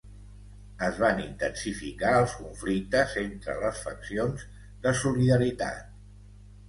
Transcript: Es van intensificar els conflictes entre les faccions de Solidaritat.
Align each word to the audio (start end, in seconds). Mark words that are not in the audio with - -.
Es 0.85 0.95
van 1.01 1.19
intensificar 1.25 2.13
els 2.21 2.33
conflictes 2.39 3.13
entre 3.25 3.55
les 3.65 3.83
faccions 3.89 4.49
de 4.87 4.95
Solidaritat. 5.05 5.97